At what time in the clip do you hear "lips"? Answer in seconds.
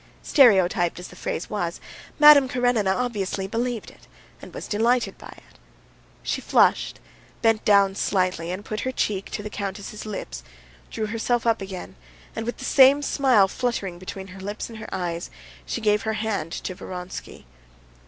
10.07-10.41, 14.41-14.69